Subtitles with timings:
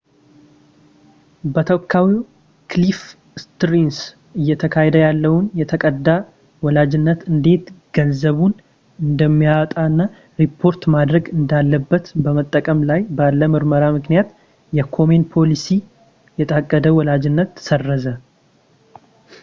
[1.55, 2.07] በተወካዩ
[2.71, 2.99] ክሊፍ
[3.41, 3.97] ስተርንስ
[4.39, 6.07] እየተካሄደ ያለውን የታቀደ
[6.67, 8.53] ወላጅነት እንዴት ገንዘቡን
[9.07, 9.99] እንደሚያወጣ እና
[10.43, 14.31] ሪፖርት ማድረግ እንዳለበት በመጠባበቅ ላይ ባለ ምርመራ ምክንያት
[14.79, 15.67] የኮሜን ፖሊሲ
[16.41, 18.07] የታቀደ ወላጅነትን ሰረዘ